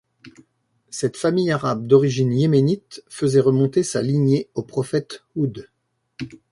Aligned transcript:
Cette 0.89 1.15
famille 1.15 1.51
arabe 1.51 1.85
d'origine 1.85 2.33
yéménite 2.33 3.03
faisait 3.07 3.39
remonter 3.39 3.83
sa 3.83 4.01
lignée 4.01 4.49
au 4.55 4.63
prophète 4.63 5.23
Houd. 5.35 5.69